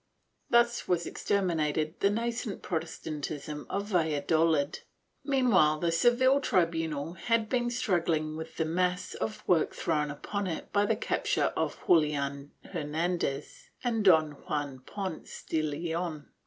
[0.01, 0.03] ^
[0.49, 4.79] Thus was exterminated the nascent Protestantism of Valla dolid.
[5.23, 10.73] Meanwhile the Seville tribunal had been struggling with the mass of work thrown upon it
[10.73, 16.27] by the capture of Julian Hernan dez and Don Juan Ponce de Leon.